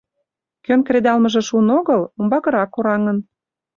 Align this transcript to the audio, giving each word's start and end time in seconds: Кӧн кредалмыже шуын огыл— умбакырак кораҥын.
Кӧн 0.65 0.79
кредалмыже 0.87 1.41
шуын 1.49 1.69
огыл— 1.79 2.01
умбакырак 2.19 2.69
кораҥын. 2.73 3.17